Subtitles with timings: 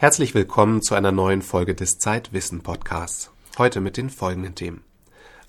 [0.00, 3.30] Herzlich willkommen zu einer neuen Folge des Zeitwissen Podcasts.
[3.58, 4.82] Heute mit den folgenden Themen.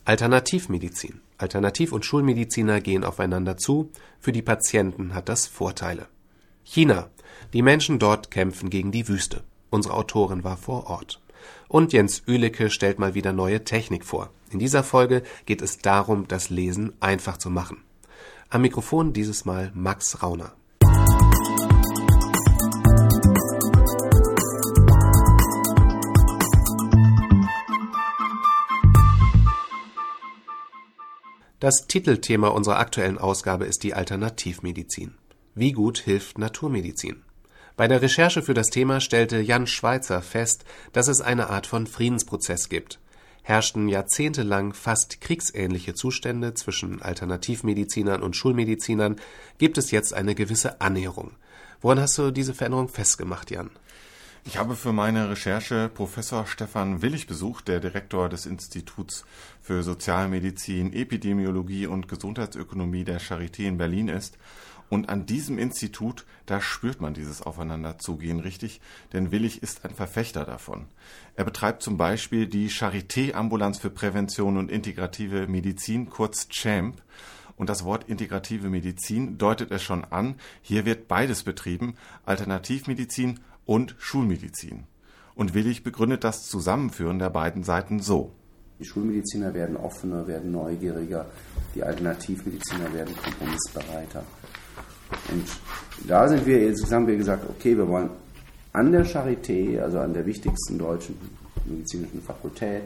[0.03, 1.21] Alternativmedizin.
[1.37, 3.91] Alternativ- und Schulmediziner gehen aufeinander zu.
[4.19, 6.09] Für die Patienten hat das Vorteile.
[6.65, 7.09] China.
[7.53, 9.45] Die Menschen dort kämpfen gegen die Wüste.
[9.69, 11.21] Unsere Autorin war vor Ort.
[11.69, 14.31] Und Jens Ülicke stellt mal wieder neue Technik vor.
[14.49, 17.85] In dieser Folge geht es darum, das Lesen einfach zu machen.
[18.49, 20.51] Am Mikrofon dieses Mal Max Rauner.
[31.61, 35.13] Das Titelthema unserer aktuellen Ausgabe ist die Alternativmedizin.
[35.53, 37.21] Wie gut hilft Naturmedizin?
[37.77, 41.85] Bei der Recherche für das Thema stellte Jan Schweitzer fest, dass es eine Art von
[41.85, 42.99] Friedensprozess gibt.
[43.43, 49.17] Herrschten jahrzehntelang fast kriegsähnliche Zustände zwischen Alternativmedizinern und Schulmedizinern,
[49.59, 51.33] gibt es jetzt eine gewisse Annäherung.
[51.79, 53.69] Woran hast du diese Veränderung festgemacht, Jan?
[54.43, 59.23] Ich habe für meine Recherche Professor Stefan Willig besucht, der Direktor des Instituts
[59.61, 64.39] für Sozialmedizin, Epidemiologie und Gesundheitsökonomie der Charité in Berlin ist.
[64.89, 68.81] Und an diesem Institut, da spürt man dieses Aufeinanderzugehen richtig,
[69.13, 70.87] denn Willig ist ein Verfechter davon.
[71.35, 76.99] Er betreibt zum Beispiel die Charité-Ambulanz für Prävention und integrative Medizin, kurz CHAMP.
[77.57, 80.35] Und das Wort integrative Medizin deutet es schon an.
[80.63, 84.83] Hier wird beides betrieben, Alternativmedizin und Schulmedizin.
[85.35, 88.31] Und Willig begründet das Zusammenführen der beiden Seiten so.
[88.79, 91.27] Die Schulmediziner werden offener, werden neugieriger,
[91.75, 94.23] die Alternativmediziner werden kompromissbereiter.
[95.31, 95.45] Und
[96.07, 98.09] da sind wir jetzt, haben wir gesagt, okay, wir wollen
[98.73, 101.15] an der Charité, also an der wichtigsten deutschen
[101.65, 102.83] medizinischen Fakultät,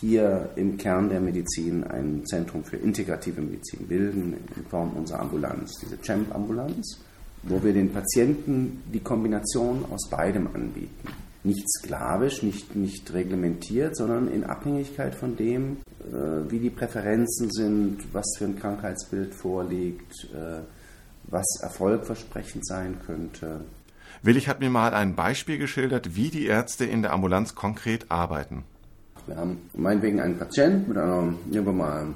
[0.00, 5.72] hier im Kern der Medizin ein Zentrum für integrative Medizin bilden, in Form unserer Ambulanz,
[5.80, 6.98] diese CHAMP-Ambulanz
[7.48, 11.08] wo wir den Patienten die Kombination aus beidem anbieten.
[11.44, 17.98] Nicht sklavisch, nicht, nicht reglementiert, sondern in Abhängigkeit von dem, äh, wie die Präferenzen sind,
[18.12, 20.62] was für ein Krankheitsbild vorliegt, äh,
[21.28, 23.60] was erfolgversprechend sein könnte.
[24.22, 28.64] Willig hat mir mal ein Beispiel geschildert, wie die Ärzte in der Ambulanz konkret arbeiten.
[29.26, 32.06] Wir haben meinetwegen einen Patienten mit einer, nehmen wir mal,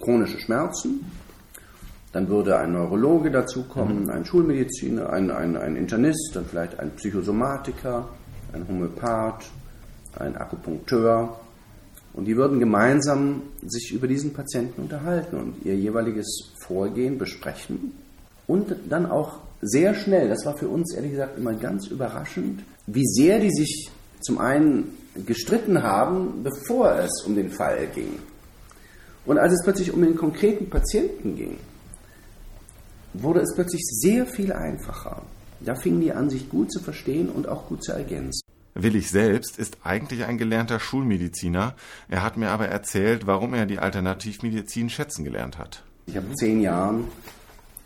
[0.00, 1.04] chronische Schmerzen
[2.12, 4.10] dann würde ein Neurologe dazukommen, mhm.
[4.10, 8.08] ein Schulmediziner, ein, ein, ein Internist, dann vielleicht ein Psychosomatiker,
[8.52, 9.44] ein Homöopath,
[10.18, 11.38] ein Akupunkteur.
[12.12, 17.92] Und die würden gemeinsam sich über diesen Patienten unterhalten und ihr jeweiliges Vorgehen besprechen.
[18.48, 23.06] Und dann auch sehr schnell, das war für uns ehrlich gesagt immer ganz überraschend, wie
[23.06, 23.90] sehr die sich
[24.22, 24.96] zum einen
[25.26, 28.18] gestritten haben, bevor es um den Fall ging.
[29.24, 31.58] Und als es plötzlich um den konkreten Patienten ging,
[33.14, 35.22] wurde es plötzlich sehr viel einfacher.
[35.60, 38.40] Da fingen die an, sich gut zu verstehen und auch gut zu ergänzen.
[38.74, 41.74] Willig selbst ist eigentlich ein gelernter Schulmediziner.
[42.08, 45.82] Er hat mir aber erzählt, warum er die Alternativmedizin schätzen gelernt hat.
[46.06, 47.00] Ich habe zehn Jahre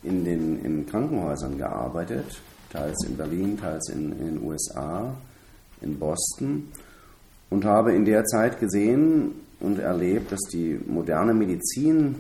[0.02, 5.14] in den in Krankenhäusern gearbeitet, teils in Berlin, teils in, in den USA,
[5.80, 6.68] in Boston
[7.50, 12.16] und habe in der Zeit gesehen und erlebt, dass die moderne Medizin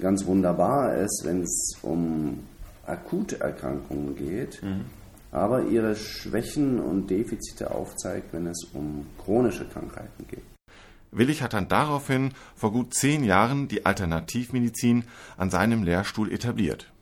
[0.00, 2.40] ganz wunderbar ist, wenn es um
[2.86, 4.84] akute Erkrankungen geht, mhm.
[5.30, 10.42] aber ihre Schwächen und Defizite aufzeigt, wenn es um chronische Krankheiten geht.
[11.12, 15.04] Willig hat dann daraufhin vor gut zehn Jahren die Alternativmedizin
[15.36, 16.92] an seinem Lehrstuhl etabliert.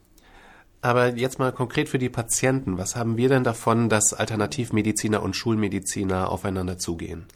[0.80, 2.78] Aber jetzt mal konkret für die Patienten.
[2.78, 7.26] Was haben wir denn davon, dass Alternativmediziner und Schulmediziner aufeinander zugehen?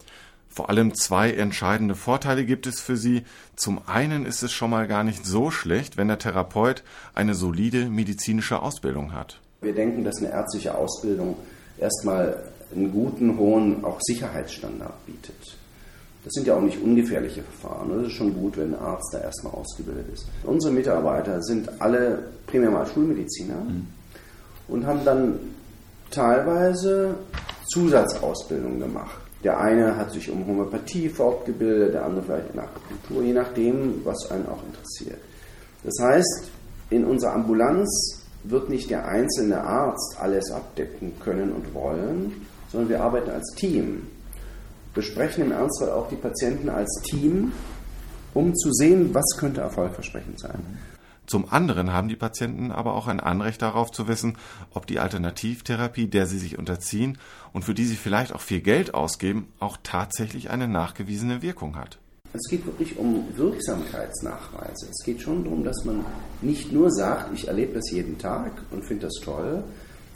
[0.54, 3.22] Vor allem zwei entscheidende Vorteile gibt es für sie.
[3.56, 6.82] Zum einen ist es schon mal gar nicht so schlecht, wenn der Therapeut
[7.14, 9.40] eine solide medizinische Ausbildung hat.
[9.62, 11.36] Wir denken, dass eine ärztliche Ausbildung
[11.78, 12.42] erstmal
[12.74, 15.56] einen guten, hohen auch Sicherheitsstandard bietet.
[16.24, 17.90] Das sind ja auch nicht ungefährliche Verfahren.
[17.96, 20.26] Das ist schon gut, wenn ein Arzt da erstmal ausgebildet ist.
[20.44, 23.87] Unsere Mitarbeiter sind alle primär mal Schulmediziner mhm.
[24.69, 25.38] und haben dann
[26.10, 27.14] teilweise
[27.72, 29.21] Zusatzausbildung gemacht.
[29.44, 34.31] Der eine hat sich um Homöopathie fortgebildet, der andere vielleicht in Akupunktur, je nachdem, was
[34.31, 35.19] einen auch interessiert.
[35.83, 36.50] Das heißt,
[36.91, 43.03] in unserer Ambulanz wird nicht der einzelne Arzt alles abdecken können und wollen, sondern wir
[43.03, 44.06] arbeiten als Team.
[44.94, 47.53] Besprechen im Ernstfall auch die Patienten als Team,
[48.35, 50.62] um zu sehen, was könnte erfolgversprechend sein.
[51.26, 54.36] Zum anderen haben die Patienten aber auch ein Anrecht darauf zu wissen,
[54.72, 57.19] ob die Alternativtherapie, der sie sich unterziehen
[57.52, 61.98] und für die sie vielleicht auch viel Geld ausgeben, auch tatsächlich eine nachgewiesene Wirkung hat.
[62.34, 64.88] Es geht wirklich um Wirksamkeitsnachweise.
[64.90, 66.04] Es geht schon darum, dass man
[66.40, 69.62] nicht nur sagt, ich erlebe das jeden Tag und finde das toll,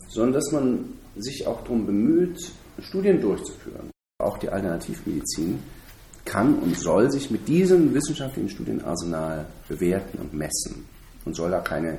[0.09, 3.91] sondern dass man sich auch darum bemüht, Studien durchzuführen.
[4.19, 5.59] Auch die Alternativmedizin
[6.25, 10.96] kann und soll sich mit diesem wissenschaftlichen Studienarsenal bewerten und messen
[11.27, 11.99] und soll da keine,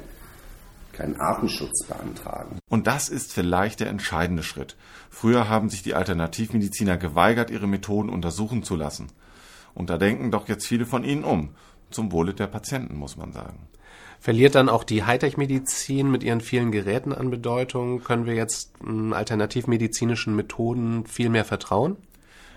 [0.93, 2.57] keinen Artenschutz beantragen.
[2.69, 4.75] Und das ist vielleicht der entscheidende Schritt.
[5.11, 9.07] Früher haben sich die Alternativmediziner geweigert, ihre Methoden untersuchen zu lassen.
[9.75, 11.49] Und da denken doch jetzt viele von ihnen um.
[11.91, 13.67] Zum Wohle der Patienten, muss man sagen.
[14.19, 18.03] Verliert dann auch die Hightech-Medizin mit ihren vielen Geräten an Bedeutung?
[18.03, 21.97] Können wir jetzt hm, alternativmedizinischen Methoden viel mehr vertrauen?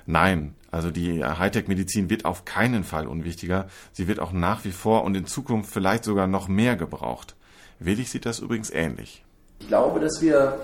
[0.06, 3.66] Nein, also die Hightech-Medizin wird auf keinen Fall unwichtiger.
[3.92, 7.34] Sie wird auch nach wie vor und in Zukunft vielleicht sogar noch mehr gebraucht.
[7.78, 9.24] Willig sieht das übrigens ähnlich.
[9.58, 10.60] Ich glaube, dass wir,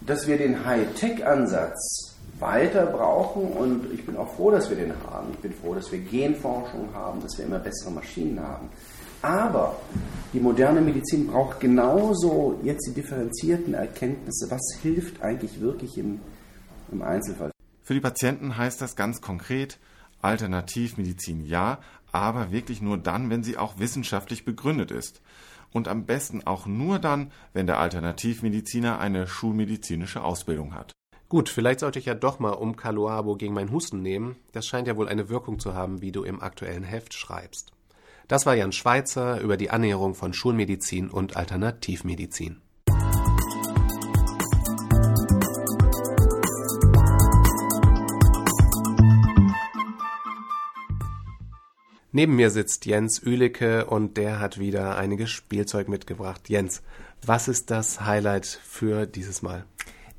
[0.00, 5.28] dass wir den Hightech-Ansatz weiter brauchen und ich bin auch froh, dass wir den haben.
[5.32, 8.68] Ich bin froh, dass wir Genforschung haben, dass wir immer bessere Maschinen haben.
[9.22, 9.76] Aber
[10.32, 16.20] die moderne Medizin braucht genauso jetzt die differenzierten Erkenntnisse, was hilft eigentlich wirklich im,
[16.90, 17.52] im Einzelfall.
[17.82, 19.78] Für die Patienten heißt das ganz konkret,
[20.20, 21.80] Alternativmedizin ja,
[22.12, 25.20] aber wirklich nur dann, wenn sie auch wissenschaftlich begründet ist.
[25.72, 30.92] Und am besten auch nur dann, wenn der Alternativmediziner eine schulmedizinische Ausbildung hat.
[31.28, 34.36] Gut, vielleicht sollte ich ja doch mal um Caloabo gegen meinen Husten nehmen.
[34.52, 37.72] Das scheint ja wohl eine Wirkung zu haben, wie du im aktuellen Heft schreibst.
[38.28, 42.60] Das war Jan Schweitzer über die Annäherung von Schulmedizin und Alternativmedizin.
[52.14, 56.50] Neben mir sitzt Jens Ülicke und der hat wieder einiges Spielzeug mitgebracht.
[56.50, 56.82] Jens,
[57.24, 59.64] was ist das Highlight für dieses Mal?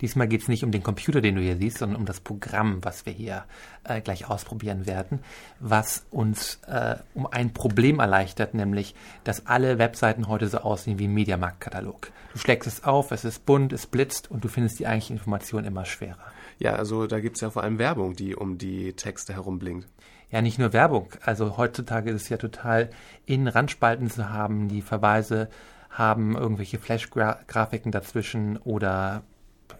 [0.01, 2.84] Diesmal geht es nicht um den Computer, den du hier siehst, sondern um das Programm,
[2.84, 3.45] was wir hier
[3.84, 5.19] äh, gleich ausprobieren werden,
[5.60, 11.07] was uns äh, um ein Problem erleichtert, nämlich, dass alle Webseiten heute so aussehen wie
[11.07, 12.12] ein Mediamarktkatalog.
[12.34, 15.63] Du schlägst es auf, es ist bunt, es blitzt und du findest die eigentliche Information
[15.63, 16.18] immer schwerer.
[16.63, 19.88] Ja, also da gibt es ja vor allem Werbung, die um die Texte herumblinkt
[20.33, 21.10] ja nicht nur Werbung.
[21.21, 22.89] Also heutzutage ist es ja total
[23.25, 25.48] in Randspalten zu haben, die Verweise
[25.92, 29.21] haben, irgendwelche Flash-Grafiken dazwischen oder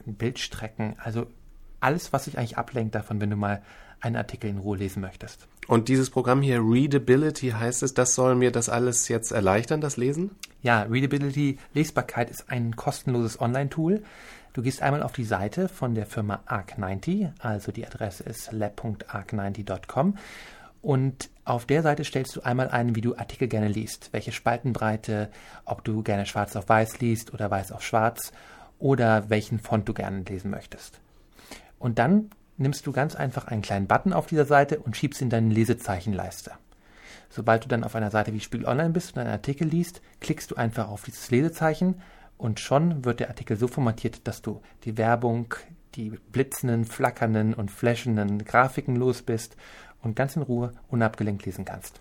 [0.06, 0.96] Bildstrecken.
[1.00, 1.26] Also
[1.80, 3.64] alles, was sich eigentlich ablenkt davon, wenn du mal
[4.00, 5.48] einen Artikel in Ruhe lesen möchtest.
[5.68, 9.98] Und dieses Programm hier, Readability heißt es, das soll mir das alles jetzt erleichtern, das
[9.98, 10.36] Lesen?
[10.62, 14.04] Ja, Readability, Lesbarkeit ist ein kostenloses Online-Tool.
[14.54, 20.16] Du gehst einmal auf die Seite von der Firma Arc90, also die Adresse ist lab.arc90.com
[20.84, 25.32] und auf der Seite stellst du einmal ein, wie du Artikel gerne liest, welche Spaltenbreite,
[25.66, 28.32] ob du gerne schwarz auf weiß liest oder weiß auf schwarz
[28.78, 31.00] oder welchen Font du gerne lesen möchtest.
[31.80, 35.32] Und dann nimmst du ganz einfach einen kleinen Button auf dieser Seite und schiebst in
[35.32, 36.52] deine Lesezeichenleiste.
[37.30, 40.52] Sobald du dann auf einer Seite wie Spiegel Online bist und einen Artikel liest, klickst
[40.52, 41.96] du einfach auf dieses Lesezeichen
[42.38, 45.54] und schon wird der Artikel so formatiert, dass du die Werbung,
[45.96, 49.56] die blitzenden, flackernden und flashenden Grafiken los bist
[50.02, 52.00] und ganz in Ruhe unabgelenkt lesen kannst.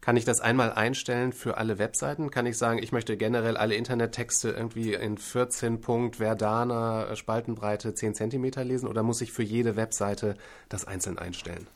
[0.00, 2.30] Kann ich das einmal einstellen für alle Webseiten?
[2.30, 8.14] Kann ich sagen, ich möchte generell alle Internettexte irgendwie in 14 Punkt Verdana Spaltenbreite 10
[8.14, 10.36] cm lesen oder muss ich für jede Webseite
[10.70, 11.66] das einzeln einstellen?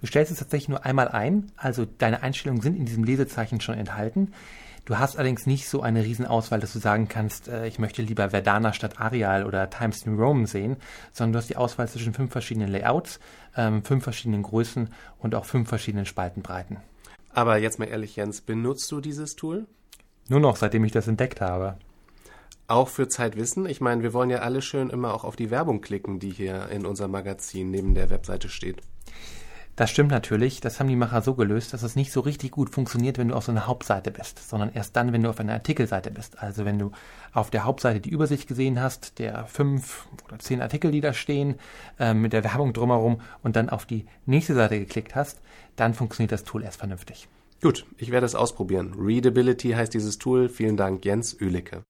[0.00, 3.76] Du stellst es tatsächlich nur einmal ein, also deine Einstellungen sind in diesem Lesezeichen schon
[3.76, 4.32] enthalten.
[4.84, 8.30] Du hast allerdings nicht so eine Riesenauswahl, dass du sagen kannst, äh, ich möchte lieber
[8.30, 10.76] Verdana statt Arial oder Times New Roman sehen,
[11.12, 13.20] sondern du hast die Auswahl zwischen fünf verschiedenen Layouts,
[13.56, 16.78] ähm, fünf verschiedenen Größen und auch fünf verschiedenen Spaltenbreiten.
[17.32, 19.66] Aber jetzt mal ehrlich, Jens, benutzt du dieses Tool?
[20.28, 21.76] Nur noch, seitdem ich das entdeckt habe.
[22.66, 23.66] Auch für Zeitwissen?
[23.66, 26.68] Ich meine, wir wollen ja alle schön immer auch auf die Werbung klicken, die hier
[26.70, 28.82] in unserem Magazin neben der Webseite steht.
[29.76, 30.60] Das stimmt natürlich.
[30.60, 33.34] Das haben die Macher so gelöst, dass es nicht so richtig gut funktioniert, wenn du
[33.34, 36.42] auf so einer Hauptseite bist, sondern erst dann, wenn du auf einer Artikelseite bist.
[36.42, 36.92] Also wenn du
[37.32, 41.56] auf der Hauptseite die Übersicht gesehen hast, der fünf oder zehn Artikel, die da stehen,
[41.98, 45.40] äh, mit der Werbung drumherum und dann auf die nächste Seite geklickt hast,
[45.76, 47.28] dann funktioniert das Tool erst vernünftig.
[47.62, 48.94] Gut, ich werde es ausprobieren.
[48.98, 50.48] Readability heißt dieses Tool.
[50.48, 51.84] Vielen Dank, Jens Ülicke.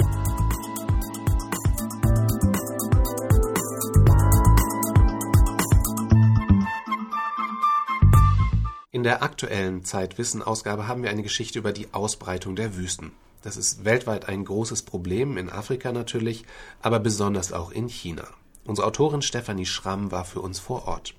[8.95, 13.13] In der aktuellen Zeitwissen-Ausgabe haben wir eine Geschichte über die Ausbreitung der Wüsten.
[13.41, 16.45] Das ist weltweit ein großes Problem, in Afrika natürlich,
[16.83, 18.29] aber besonders auch in China.
[18.67, 21.15] Unsere Autorin Stefanie Schramm war für uns vor Ort.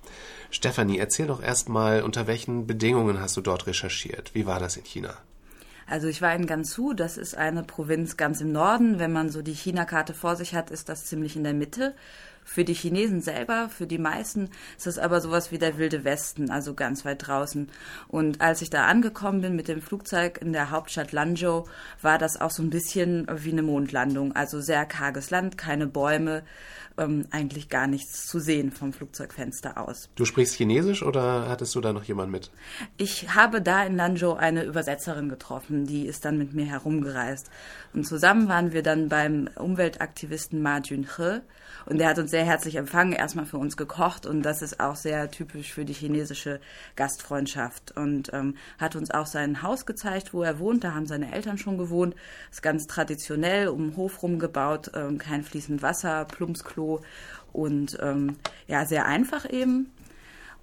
[0.52, 4.36] Stefanie, erzähl doch erstmal, unter welchen Bedingungen hast du dort recherchiert?
[4.36, 5.16] Wie war das in China?
[5.88, 9.00] Also ich war in Gansu, das ist eine Provinz ganz im Norden.
[9.00, 11.96] Wenn man so die China-Karte vor sich hat, ist das ziemlich in der Mitte.
[12.44, 16.50] Für die Chinesen selber, für die meisten ist es aber sowas wie der wilde Westen,
[16.50, 17.68] also ganz weit draußen.
[18.08, 21.64] Und als ich da angekommen bin mit dem Flugzeug in der Hauptstadt Lanzhou,
[22.02, 24.36] war das auch so ein bisschen wie eine Mondlandung.
[24.36, 26.44] Also sehr karges Land, keine Bäume,
[26.96, 30.08] ähm, eigentlich gar nichts zu sehen vom Flugzeugfenster aus.
[30.14, 32.50] Du sprichst Chinesisch oder hattest du da noch jemanden mit?
[32.96, 37.50] Ich habe da in Lanzhou eine Übersetzerin getroffen, die ist dann mit mir herumgereist.
[37.94, 41.42] Und zusammen waren wir dann beim Umweltaktivisten Ma Junhe
[41.86, 44.96] und der hat uns sehr herzlich empfangen, erstmal für uns gekocht und das ist auch
[44.96, 46.58] sehr typisch für die chinesische
[46.96, 50.82] Gastfreundschaft und ähm, hat uns auch sein Haus gezeigt, wo er wohnt.
[50.82, 52.16] Da haben seine Eltern schon gewohnt.
[52.50, 57.02] Ist ganz traditionell um den Hof rumgebaut, ähm, kein fließend Wasser, Plumpsklo
[57.52, 58.34] und ähm,
[58.66, 59.92] ja, sehr einfach eben.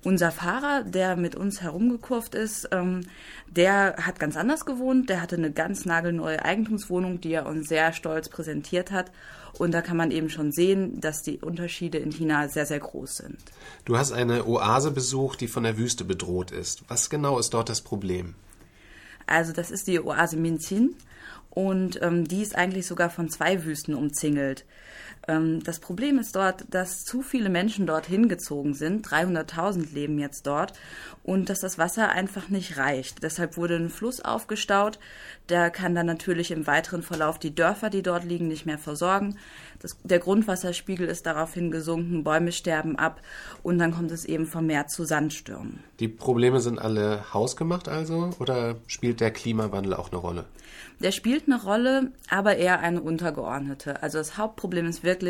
[0.03, 3.01] Unser Fahrer, der mit uns herumgekurvt ist, ähm,
[3.47, 5.09] der hat ganz anders gewohnt.
[5.09, 9.11] Der hatte eine ganz nagelneue Eigentumswohnung, die er uns sehr stolz präsentiert hat.
[9.59, 13.17] Und da kann man eben schon sehen, dass die Unterschiede in China sehr, sehr groß
[13.17, 13.37] sind.
[13.85, 16.83] Du hast eine Oase besucht, die von der Wüste bedroht ist.
[16.87, 18.33] Was genau ist dort das Problem?
[19.27, 20.95] Also das ist die Oase Minzin
[21.51, 24.65] und ähm, die ist eigentlich sogar von zwei Wüsten umzingelt.
[25.31, 29.07] Ähm, das Problem ist dort, dass zu viele Menschen dort hingezogen sind.
[29.07, 30.73] 300.000 leben jetzt dort
[31.23, 33.23] und dass das Wasser einfach nicht reicht.
[33.23, 34.99] Deshalb wurde ein Fluss aufgestaut.
[35.49, 39.37] Der kann dann natürlich im weiteren Verlauf die Dörfer, die dort liegen, nicht mehr versorgen.
[39.79, 43.21] Das, der Grundwasserspiegel ist daraufhin gesunken, Bäume sterben ab
[43.63, 45.79] und dann kommt es eben vermehrt zu Sandstürmen.
[45.99, 50.45] Die Probleme sind alle hausgemacht also oder spielt der Klimawandel auch eine Rolle?
[50.99, 54.03] Der spielt eine Rolle, aber eher eine untergeordnete.
[54.03, 55.20] Also das Hauptproblem ist wirklich,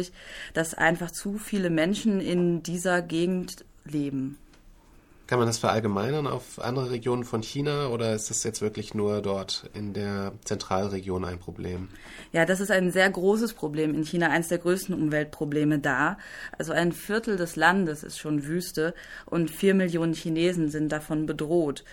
[0.53, 4.37] dass einfach zu viele Menschen in dieser Gegend leben.
[5.31, 9.21] Kann man das verallgemeinern auf andere Regionen von China oder ist das jetzt wirklich nur
[9.21, 11.87] dort in der Zentralregion ein Problem?
[12.33, 16.17] Ja, das ist ein sehr großes Problem in China, eines der größten Umweltprobleme da.
[16.57, 18.93] Also ein Viertel des Landes ist schon Wüste
[19.25, 21.85] und vier Millionen Chinesen sind davon bedroht.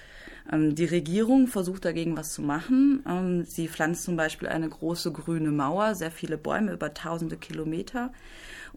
[0.51, 3.03] Ähm, die Regierung versucht dagegen was zu machen.
[3.09, 8.13] Ähm, sie pflanzt zum Beispiel eine große grüne Mauer, sehr viele Bäume über tausende Kilometer.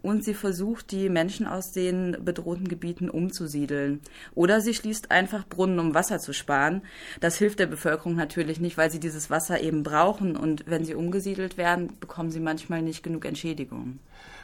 [0.00, 4.00] Und sie versucht, die Menschen aus den bedrohten Gebieten umzusiedeln.
[4.34, 6.82] Oder sie schließt einfach Brunnen, um Wasser zu sparen.
[7.20, 10.36] Das hilft der Bevölkerung natürlich nicht, weil sie dieses Wasser eben brauchen.
[10.36, 14.00] Und wenn sie umgesiedelt werden, bekommen sie manchmal nicht genug Entschädigung.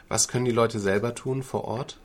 [0.07, 1.99] Was können die Leute selber tun vor Ort?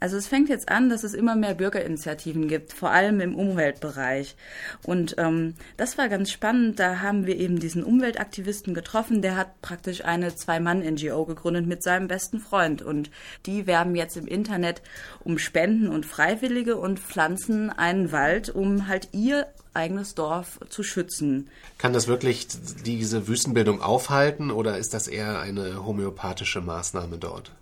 [0.00, 4.34] Also es fängt jetzt an, dass es immer mehr Bürgerinitiativen gibt, vor allem im Umweltbereich.
[4.82, 6.80] Und ähm, das war ganz spannend.
[6.80, 9.20] Da haben wir eben diesen Umweltaktivisten getroffen.
[9.20, 12.80] Der hat praktisch eine Zwei-Mann-NGO gegründet mit seinem besten Freund.
[12.80, 13.10] Und
[13.44, 14.80] die werben jetzt im Internet
[15.22, 21.48] um Spenden und Freiwillige und pflanzen einen Wald, um halt ihr eigenes Dorf zu schützen.
[21.78, 22.48] Kann das wirklich
[22.84, 27.52] diese Wüstenbildung aufhalten oder ist das eher eine homöopathische Maßnahme dort?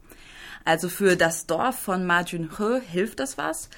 [0.69, 3.71] Also für das Dorf von Ma Junhe hilft das was.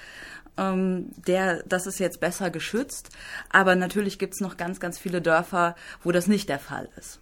[0.58, 3.10] Ähm, der, das ist jetzt besser geschützt.
[3.48, 7.20] Aber natürlich gibt es noch ganz, ganz viele Dörfer, wo das nicht der Fall ist.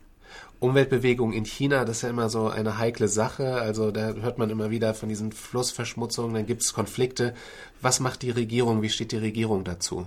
[0.59, 3.57] Umweltbewegung in China, das ist ja immer so eine heikle Sache.
[3.57, 7.35] Also da hört man immer wieder von diesen Flussverschmutzungen, dann gibt es Konflikte.
[7.83, 8.81] Was macht die Regierung?
[8.81, 10.07] Wie steht die Regierung dazu?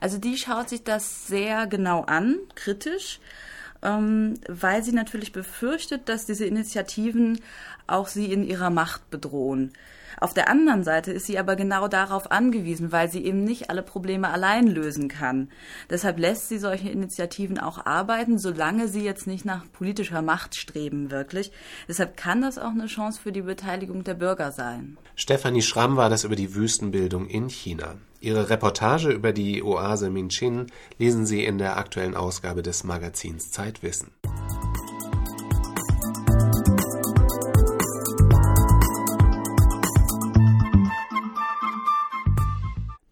[0.00, 3.20] Also die schaut sich das sehr genau an, kritisch
[3.82, 7.40] ähm, weil sie natürlich befürchtet, dass diese Initiativen
[7.86, 9.72] auch sie in ihrer Macht bedrohen.
[10.20, 13.82] Auf der anderen Seite ist sie aber genau darauf angewiesen, weil sie eben nicht alle
[13.82, 15.48] Probleme allein lösen kann.
[15.90, 21.10] Deshalb lässt sie solche Initiativen auch arbeiten, solange sie jetzt nicht nach politischer Macht streben,
[21.10, 21.52] wirklich.
[21.86, 24.98] Deshalb kann das auch eine Chance für die Beteiligung der Bürger sein.
[25.14, 27.94] Stefanie Schramm war das über die Wüstenbildung in China.
[28.20, 30.66] Ihre Reportage über die Oase Minchin
[30.98, 34.10] lesen Sie in der aktuellen Ausgabe des Magazins Zeitwissen.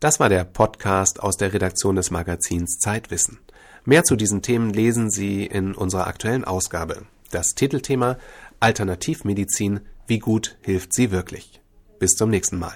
[0.00, 3.38] Das war der Podcast aus der Redaktion des Magazins Zeitwissen.
[3.84, 7.06] Mehr zu diesen Themen lesen Sie in unserer aktuellen Ausgabe.
[7.30, 8.18] Das Titelthema
[8.60, 11.60] Alternativmedizin, wie gut hilft sie wirklich?
[11.98, 12.74] Bis zum nächsten Mal.